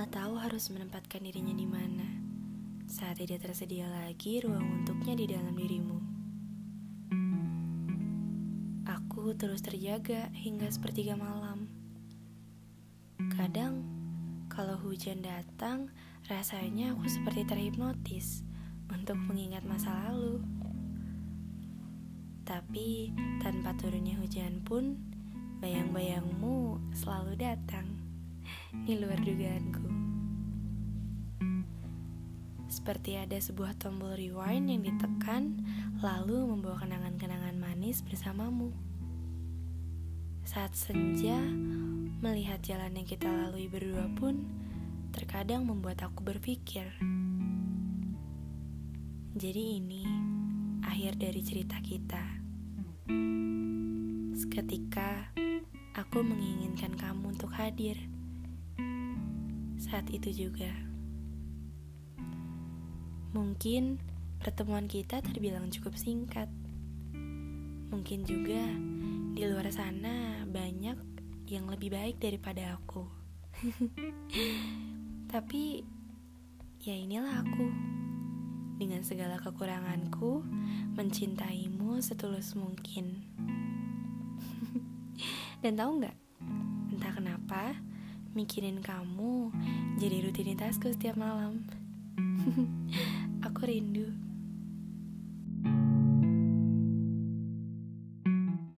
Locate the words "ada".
33.18-33.34